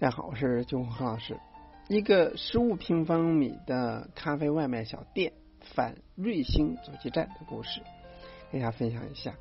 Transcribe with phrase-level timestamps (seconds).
[0.00, 1.38] 大家好，我是九红老师。
[1.88, 5.30] 一个十五平方米的咖啡外卖小店
[5.74, 7.82] 反瑞星阻击战的故事，
[8.50, 9.34] 给大家分享一下。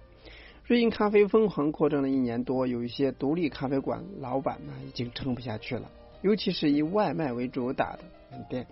[0.66, 5.90] 瑞星咖啡疯狂扩张了一年多，有一些独立咖啡馆老板呢已经撑不下去了，
[6.24, 8.00] 尤其是以外卖为主打的
[8.30, 8.68] 门店。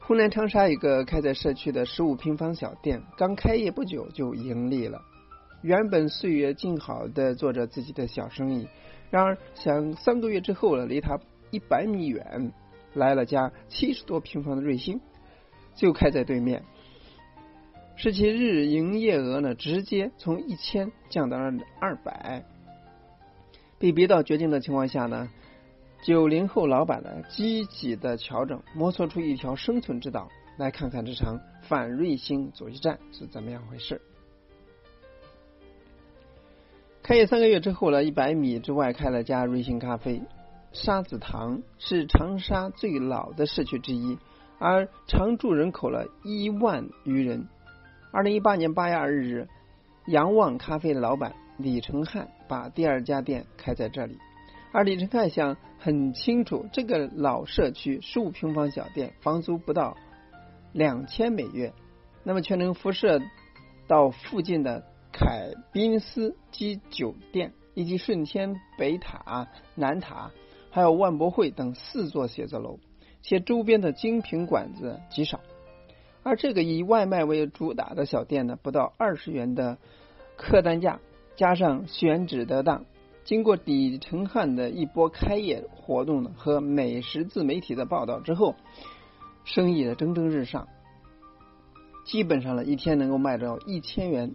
[0.00, 5.00] 湖南长沙一个开在社区的十五平方小店，刚开业不久就盈利了。
[5.62, 8.68] 原本岁月静好的做着自己的小生意。
[9.14, 11.20] 然而，想三个月之后了，离他
[11.52, 12.52] 一百米远
[12.94, 15.00] 来了家七十多平方的瑞幸，
[15.76, 16.64] 就开在对面。
[17.94, 22.44] 使其日营业额呢，直接从一千降到了二百。
[23.78, 25.30] 被逼到绝境的情况下呢，
[26.02, 30.28] 九零后老板呢，积极的调整，摸索出一条生存之道。
[30.56, 34.00] 来看看这场反瑞星阻击战是怎么样回事。
[37.04, 40.22] 开业三个月之后呢，一百米之外开了家瑞幸咖啡。
[40.72, 44.16] 沙子塘是长沙最老的社区之一，
[44.58, 47.46] 而常住人口了一万余人。
[48.10, 49.46] 二零一八年八月二日，
[50.06, 54.16] 仰望咖啡的老板李成汉把第二家店开在这里。
[54.72, 59.94] 而李成汉想很清楚，这个老社区十五平方小店，房租不到
[60.72, 61.74] 两千每月，
[62.22, 63.20] 那么却能辐射
[63.86, 64.86] 到附近的。
[65.16, 70.32] 凯宾斯基酒店以及顺天北塔、南塔，
[70.70, 72.80] 还有万博会等四座写字楼，
[73.22, 75.40] 且周边的精品馆子极少。
[76.24, 79.78] 而这个以外卖为主打的小店呢，不到二十元的
[80.36, 80.98] 客单价，
[81.36, 82.84] 加上选址得当，
[83.22, 88.56] 经过李成汉的一波开业活动呢和美食自媒体的报道之后，
[89.44, 90.66] 生意的蒸蒸日上，
[92.04, 94.34] 基本上呢一天能够卖到一千元。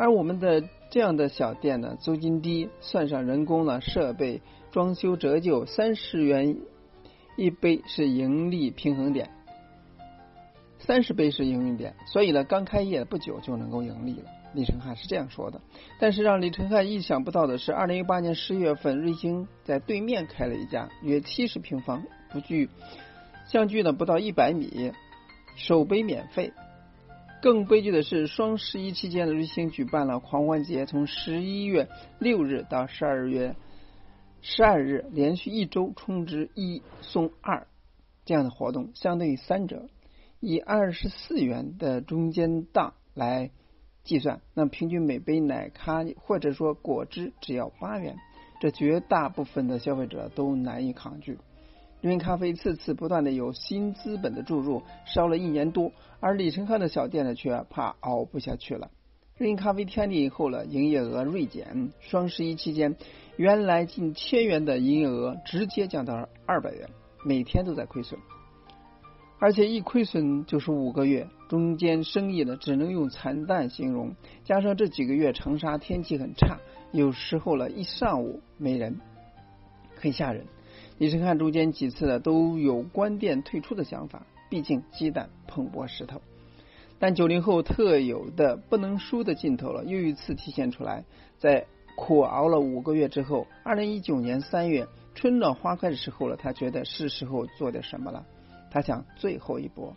[0.00, 6.56] 而我们的这样的小店呢，租金低，算上人工呢、设备、装修折旧，三十元
[7.36, 9.28] 一杯是盈利平衡点，
[10.78, 14.30] 三十杯是盈利点，所以呢，刚开业不久就能够盈利了。
[14.54, 15.60] 李成汉是这样说的。
[15.98, 22.02] 但是让李成汉意想不到的是，二零一八年十月份，瑞星在对面开了一家约七十平方，
[22.32, 22.70] 不距
[23.48, 24.92] 相距呢不到一百米，
[25.56, 26.54] 首杯免费。
[27.42, 33.56] 更悲剧的是，双十一期间的瑞幸举办了狂欢节，从十一月六日到十二月
[34.42, 37.66] 十二日，连续一周充值一送二
[38.26, 39.88] 这样的活动，相当于三折。
[40.38, 43.50] 以二十四元的中间档来
[44.04, 48.16] 计算，那平均每杯奶咖或者说果汁只要八元，
[48.60, 51.38] 这绝大部分的消费者都难以抗拒。
[52.00, 58.90] 瑞幸咖啡次次不断的有新资本的注入，烧了一年多，而李成汉的小店呢，却怕熬不下去了。
[59.36, 61.90] 瑞幸咖啡天地以后了，营业额锐减。
[62.00, 62.96] 双十一期间，
[63.36, 66.88] 原来近千元的营业额直接降到了二百元，
[67.22, 68.18] 每天都在亏损，
[69.38, 74.14] 而且一亏损就是五个月，中间生意呢只能用惨淡形容。
[74.44, 76.58] 加上这几个月长沙天气很差，
[76.92, 78.98] 有时候了一上午没人，
[79.96, 80.46] 很吓人。
[81.00, 86.20] 李成汉中间几次呢都有关店退出的想法，毕竟鸡蛋碰破石头。
[86.98, 91.02] 但九零后特有的不能输的劲头了，又一次体现出来。
[91.38, 91.64] 在
[91.96, 98.26] 苦熬了五个月之后，二零一九年三月春暖花开的时候了，他觉得是时候做点什么了。
[98.70, 99.96] 他想最后一搏，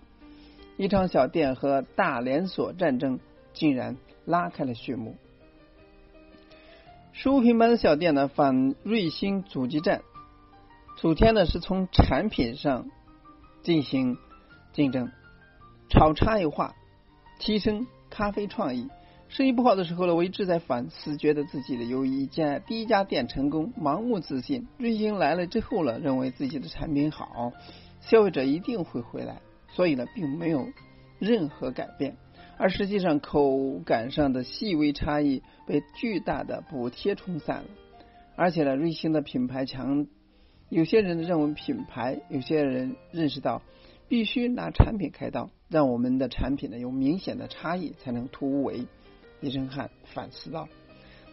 [0.77, 3.19] 一场小店和大连锁战争
[3.51, 5.17] 竟然拉开了序幕。
[7.11, 10.01] 十五平方的小店呢，反瑞星阻击战。
[11.01, 12.87] 首先呢，是从产品上
[13.61, 14.17] 进行
[14.71, 15.11] 竞争，
[15.89, 16.75] 炒差异化，
[17.39, 18.87] 提升咖啡创意。
[19.27, 24.67] 生意不好的时候呢，我一直在反思，觉得自己的有一家第一家店成功，盲目自信。
[24.77, 27.51] 瑞星来了之后呢，认为自己的产品好，
[27.99, 30.67] 消费者一定会回来，所以呢，并没有
[31.19, 32.15] 任何改变。
[32.57, 37.65] 而实际上，口感上的细微差异被巨大的补贴冲散了。
[38.37, 40.07] 而且呢，瑞星的品牌强。
[40.69, 43.61] 有些人认为品牌，有些人认识到
[44.07, 48.87] 必须拿产品开刀，让我们的产品呢有明显的差异才能突围。
[49.39, 50.67] 李成汉反思道：“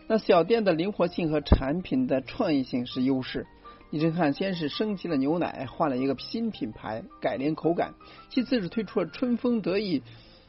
[0.09, 3.47] 那小店的灵活性和产品的创意性是优势。”
[3.91, 7.95] 李成汉先是升级了牛奶，换了一个新品牌，改良口感；
[8.29, 10.03] 其次是推出了春风得意、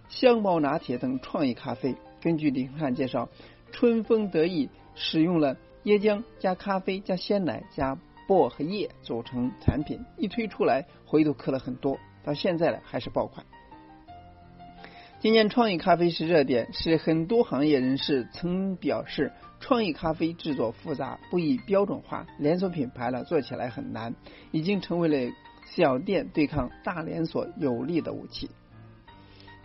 [0.09, 1.95] 香茅拿铁等创意咖啡。
[2.21, 3.29] 根据李成汉介绍，
[3.71, 7.97] 春风得意使用了椰浆加咖啡加鲜奶加。
[8.31, 13.45] 薄荷叶组成产品一推出来，回头客了很多，到现在呢还是爆款。
[15.19, 24.15] 今年创意咖啡是热点，是很多行业人士曾表示，创意咖啡制作复杂，不易标准化，连锁品牌呢做起来很难，
[24.51, 25.33] 已经成为了
[25.65, 28.49] 小店对抗大连锁有力的武器。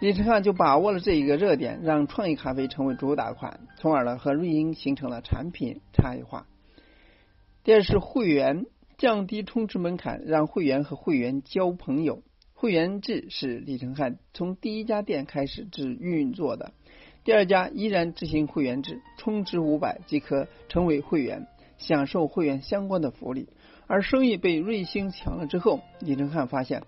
[0.01, 6.49] 李承汉就把握了这一个热点，让创意咖啡成为主打款，从而呢和瑞英形成了产品差异化。
[7.67, 8.67] 第二是会员，
[8.97, 12.23] 降低充值门槛，让会员和会员交朋友。
[12.55, 16.75] 会员制是李承汉从第一家店开始制运作的，
[17.25, 23.49] 第二家依然执行会员制，充值五百即可成为会员，享受会员相关的福利。
[23.89, 26.85] 而生意被瑞星抢了之后，李承汉发现，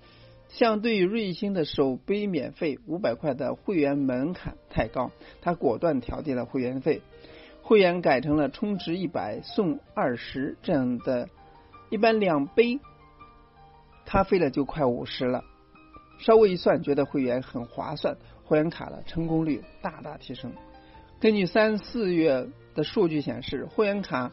[0.48, 5.10] 相对于瑞星的首杯免费五百块的会员门槛太高，
[5.40, 7.02] 他果断调低了会员费，
[7.68, 11.28] 会员改成了充值一百送二十这样的，
[11.90, 12.80] 一般两杯
[14.06, 15.44] 咖啡了就快五十了。
[16.18, 20.50] 稍微一算，觉得会员很划算，会员卡的成功率大大提升。
[21.20, 24.32] 根据三四月的数据显示，会员卡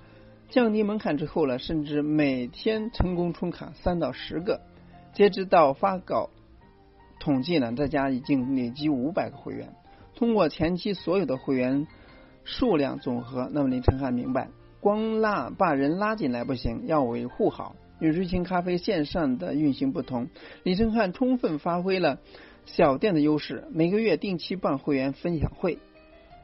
[0.49, 4.61] 降低门槛之后呢，甚至每天成功充卡三到十个。
[5.13, 6.29] 截止到发稿
[7.19, 9.73] 统计呢，这家已经累积五百个会员。
[10.15, 11.85] 通过前期所有的会员
[12.45, 14.49] 数量总和，那么林承汉明白，
[14.79, 17.75] 光拉把人拉进来不行，要维护好。
[17.99, 20.27] 与瑞幸咖啡线上的运行不同，
[20.63, 22.19] 李承汉充分发挥了
[22.65, 25.79] 小店的优势，每个月定期办会员分享会，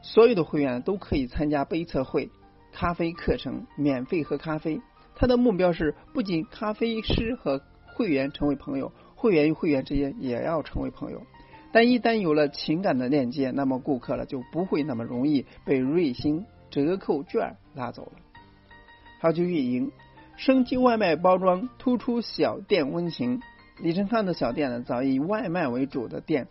[0.01, 2.29] 所有的会员都可以参加杯测会、
[2.71, 4.81] 咖啡课程，免费喝咖啡。
[5.13, 11.21] 他的目标是，不仅咖啡师和会员成为朋友，会员与会员之间也要成为朋友。
[11.71, 18.11] 但一旦有了情感的链接，那么顾客了就不会那么容易被瑞星折扣券拉走了。
[19.19, 19.91] 好，就运营。
[20.37, 23.41] 升级外卖包装，突出小店温情。
[23.79, 26.47] 李成汉的小店呢，早以外卖为主的店，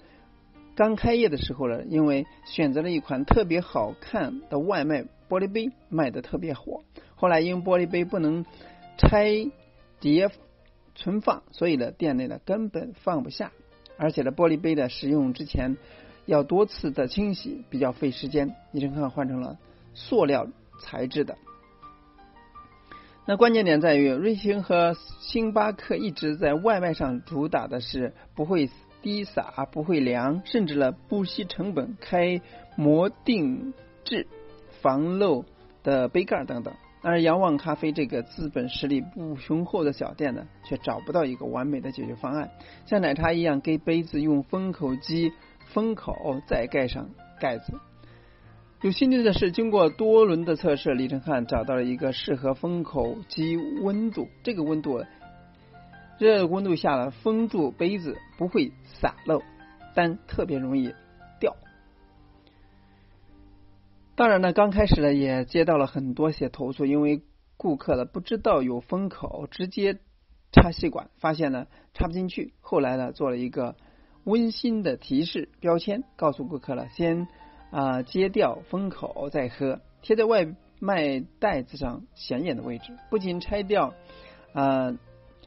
[0.76, 6.84] 刚开业的时候呢，因为选择了一款特别好看的外卖玻璃杯，卖的特别火。
[7.16, 8.44] 后来因玻璃杯不能
[8.96, 9.50] 拆
[9.98, 10.28] 叠
[10.94, 13.52] 存放，所以呢，店内呢根本放不下。
[14.00, 15.76] 而且呢，玻璃杯的使用之前
[16.24, 18.56] 要多次的清洗，比较费时间。
[18.72, 19.58] 李承汉换成了
[19.92, 20.48] 塑料
[20.80, 21.36] 材质的。
[23.26, 28.70] 那关键点在于，瑞幸和星巴克一直在外卖上主打的是不会
[29.02, 32.40] 滴洒、不会凉，甚至呢不惜成本开
[32.76, 33.74] 模定
[34.04, 34.26] 制、
[34.80, 35.44] 防漏
[35.82, 36.74] 的杯盖等等。
[37.02, 42.50] 而仰望咖啡这个资本实力不雄厚的小店呢，却找不到一个完美的解决方案，
[42.84, 45.32] 像奶茶一样给杯子用封口机
[45.72, 47.08] 封口，再盖上
[47.40, 47.72] 盖子。
[48.82, 54.28] 有兴趣的是，经过多轮的测试，李承汉找到了一个适合封口机温度。
[54.42, 55.04] 这个温度，
[56.18, 59.42] 热温度下了封住杯子，不会洒漏，
[59.94, 60.94] 但特别容易
[64.20, 67.22] 当然呢，刚开始呢也接到了很多些投诉，因为
[67.56, 69.98] 顾客呢不知道有封口，直接
[70.52, 72.52] 插吸管，发现呢插不进去。
[72.60, 73.76] 后来呢做了一个
[74.24, 77.28] 温馨的提示标签，告诉顾客了先。
[77.70, 83.94] 啊，揭掉封口再喝，贴在外卖袋子上显眼的位置，不仅拆掉，
[84.52, 84.98] 啊，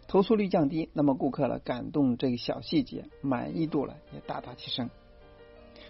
[0.07, 4.89] 投诉率降低，那么顾客了感动这个小细节，满意度了也大大提升。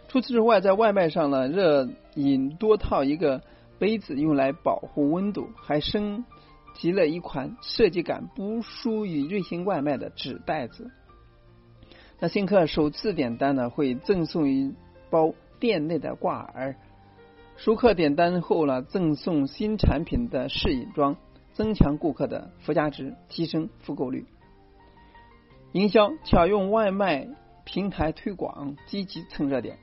[0.08, 3.42] 除此之外，在外卖上呢，热饮多套一个
[3.80, 6.26] 杯子用来保护温度，还升
[6.76, 10.92] 级了一款设计感不输于瑞幸外卖的纸袋子。
[12.20, 14.74] 那新客首次点单呢，会赠送一
[15.10, 15.34] 包。
[15.60, 16.76] 店内的挂耳，
[17.56, 21.16] 熟客点单后呢，赠送新产品的试饮装，
[21.54, 24.26] 增强顾客的附加值，提升复购率。
[25.72, 27.30] 营销巧用外卖
[27.64, 29.78] 平台推广，积极蹭热点。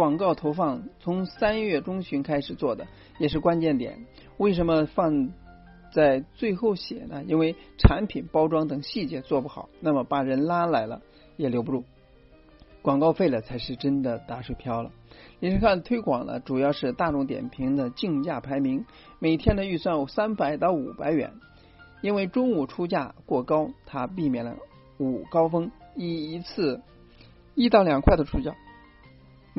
[0.00, 2.86] 广告投放从三月中旬开始做的，
[3.18, 4.06] 也是关键点。
[4.38, 5.28] 为什么放
[5.92, 7.22] 在最后写呢？
[7.26, 11.02] 因为产品包装等细节做不好，那么把人拉来了
[11.36, 11.84] 也留不住，
[12.80, 14.90] 广告费了才是真的打水漂了。
[15.38, 18.86] 李承汉推广呢，主要是大众点评的竞价排名，
[19.18, 21.30] 每天的预算三百到五百元。
[22.00, 24.56] 因为中午出价过高，他避免了
[24.96, 26.80] 午高峰，以一次
[27.54, 28.56] 一到两块的出价，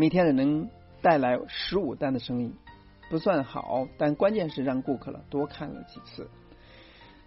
[0.01, 0.67] 每天呢能
[1.03, 2.51] 带来十五单的生意，
[3.12, 6.27] 不算好，但关键是让顾客了多看了几次。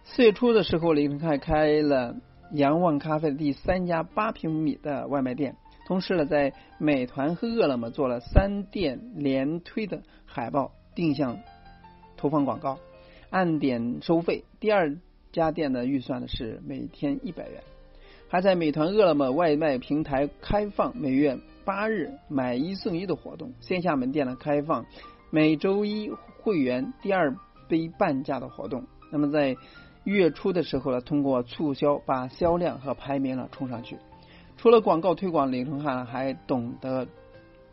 [0.02, 2.16] 四月初的时候，李承汉开了
[2.50, 5.54] 仰望咖啡的第三家八平米的外卖店。
[5.86, 11.38] 同时呢，在美团和饿了么做了三店连推的海报定向
[12.16, 12.80] 投放广告，
[13.30, 14.42] 按点收费。
[14.58, 14.96] 第二
[15.30, 17.62] 家店的预算呢是每天一百元，
[18.28, 24.84] 还在美团、饿了么外卖平台开放每月八日买一送一的活动，线下门店呢开放
[25.30, 26.10] 每周一
[26.42, 27.34] 会员第二
[27.68, 28.84] 杯半价的活动。
[29.10, 29.56] 那么在
[30.04, 33.96] 月初的时候呢，通过促销把销量和排名呢冲上去。
[34.56, 37.08] 除了广告推广，李承翰还懂得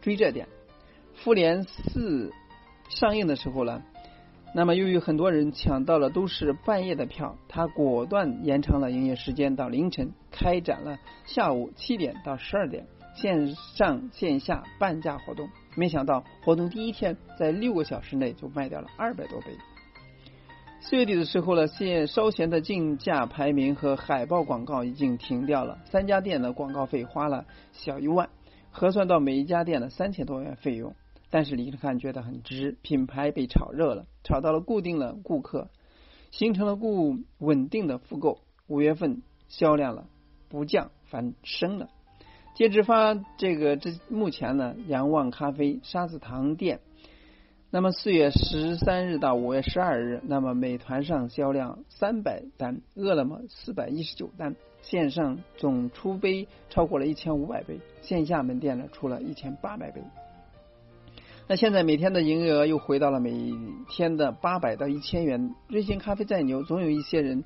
[0.02, 0.48] 追热点。
[1.14, 2.32] 复联四
[2.90, 3.82] 上映的时候呢，
[4.56, 15.50] 那么由于很多人抢到了都是半夜的票，他果断延长了营业时间到凌晨，开展了下午七点到十二点线上线下半价活动。
[15.76, 19.48] 没想到活动第一天在六个小时内就卖掉了二百多杯。
[20.82, 28.30] 四月底的时候呢，现稍嫌的竞价排名和海报广告已经停掉了，三家店的广告费花了小一万，
[28.72, 30.96] 核算到每一家店的三千多元费用。
[31.30, 35.70] 但是李承翰觉得很值，品牌被炒热了，炒到了固定的顾客，
[36.32, 38.40] 形成了固稳定的复购。
[38.68, 40.08] 五月份销量了
[40.50, 41.90] 不降反升了。
[42.54, 46.80] 截止发这个这目前呢，仰望咖啡沙子塘店。
[47.74, 60.02] 那么四月十三日到五月十二日，那么美团上销量三百单，饿了么四百一十九单，线上总出杯超过了一千五百杯，线下门店呢出了一千八百杯。
[61.48, 63.54] 那现在每天的营业额又回到了每
[63.90, 65.56] 天的八百到一千元。
[65.70, 67.46] 瑞幸咖啡再牛，总有一些人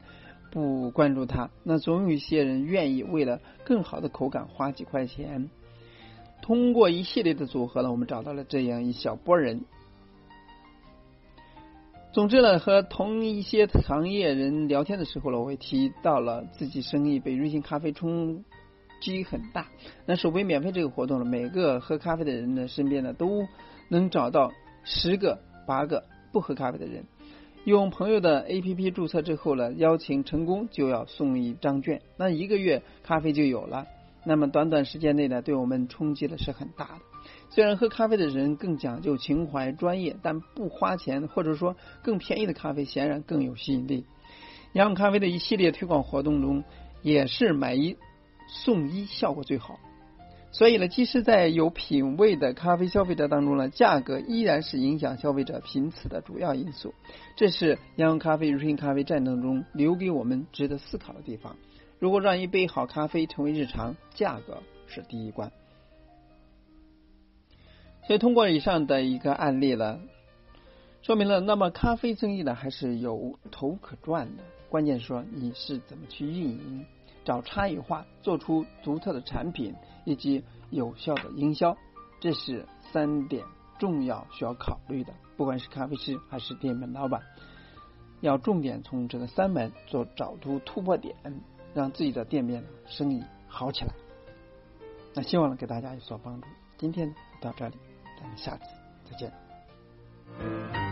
[0.56, 5.50] 不关注它，那总有一些人愿意为了更好的口感花几块钱。
[6.42, 9.66] 通过一系列的组合呢，我们找到了这样一小波人。
[12.14, 18.46] 总之呢，和同一些行业人聊天的时候呢，我也提到了自己生意被瑞幸咖啡冲
[19.02, 19.68] 击很大。
[20.06, 23.46] 那首杯免费这个活动呢，每个喝咖啡的人呢，身边呢都
[23.90, 24.54] 能找到
[24.86, 27.04] 十个八个不喝咖啡的人。
[27.66, 33.88] 用朋友的 A P P 注册之后呢，邀请成功就要送一张券，那一个月咖啡就有了。
[34.24, 37.02] 那么短短时间内呢，对我们冲击的是很大的。
[37.50, 44.06] 虽然喝咖啡的人更讲究情怀、专业，但不花钱或者说更便宜的咖啡显然更有吸引力。
[44.74, 46.64] 洋咖啡的一系列推广活动中，
[47.02, 47.98] 也是买一
[48.48, 49.80] 送一效果最好。
[50.56, 56.94] 所以呢，即使在有品位的咖啡消费者当中呢，价格依然是影响消费者频次的主要因素。
[57.36, 61.58] 这是洋咖啡、瑞幸咖啡战争中留给我们值得思考的地方。
[62.00, 65.52] 如果让一杯好咖啡成为日常，价格是第一关。
[68.08, 70.00] 所以通过以上的一个案例呢，
[71.02, 74.44] 说明了那么咖啡生意呢还是有头可赚的。
[74.70, 76.86] 关键说你是怎么去运营，
[77.26, 81.76] 找差异化，做出独特的产品，以及有效的营销，
[82.22, 83.44] 这是三点
[83.78, 85.14] 重要需要考虑的。
[85.36, 87.22] 不管是咖啡师还是店面老板，
[88.22, 91.16] 要重点从这个三门做找出突破点，
[91.74, 93.94] 让自己的店面生意好起来。
[95.14, 96.48] 那希望能给大家有所帮助。
[96.78, 97.76] 今天到这里。
[98.18, 98.64] 咱们下次
[99.04, 100.85] 再见。